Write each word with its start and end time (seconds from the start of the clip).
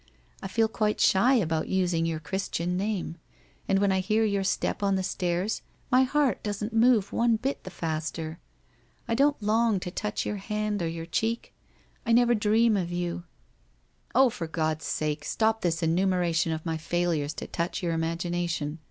I 0.41 0.47
feel 0.47 0.67
quite 0.67 0.99
shy 0.99 1.35
about 1.35 1.67
us 1.67 1.93
ing 1.93 2.07
your 2.07 2.19
Christian 2.19 2.75
name, 2.75 3.17
and 3.67 3.77
when 3.77 3.91
I 3.91 3.99
hear 3.99 4.23
your 4.25 4.43
step 4.43 4.81
on 4.81 4.95
the 4.95 5.03
stairs 5.03 5.61
my 5.91 6.01
heart 6.01 6.41
doesn't 6.41 6.73
move 6.73 7.13
one 7.13 7.35
bit 7.35 7.63
the 7.65 7.69
faster. 7.69 8.39
I 9.07 9.13
don't 9.13 9.39
long 9.43 9.79
to 9.81 9.91
touch 9.91 10.25
your 10.25 10.37
hand 10.37 10.81
or 10.81 10.87
your 10.87 11.05
cheek. 11.05 11.53
I 12.03 12.13
never 12.13 12.33
dream 12.33 12.75
of 12.75 12.91
you' 12.91 13.25
304 14.13 14.17
WHITE 14.17 14.17
ROSE 14.17 14.17
OF 14.17 14.17
WEARY 14.17 14.23
LEAF' 14.23 14.27
Oh, 14.27 14.29
for 14.31 14.47
God's 14.47 14.85
sake, 14.85 15.23
stop 15.23 15.61
this 15.61 15.83
enumeration 15.83 16.51
of 16.51 16.65
my 16.65 16.77
fail 16.77 17.11
ures 17.11 17.35
to 17.35 17.45
touch 17.45 17.83
your 17.83 17.93
imagination 17.93 18.79